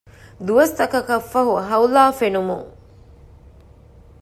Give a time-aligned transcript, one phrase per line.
[0.45, 2.67] ދުވަސްތަކަކަށްފަހު ހައުލާ ފެނުމުން